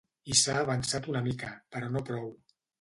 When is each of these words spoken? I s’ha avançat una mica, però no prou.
I 0.35 0.37
s’ha 0.39 0.55
avançat 0.61 1.11
una 1.13 1.23
mica, 1.29 1.53
però 1.77 1.95
no 1.95 2.05
prou. 2.11 2.29